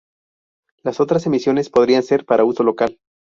Las 0.81 0.99
otras 0.99 1.27
emisiones 1.27 1.69
podrían 1.69 2.01
ser 2.01 2.25
para 2.25 2.43
uso 2.43 2.63
local. 2.63 2.97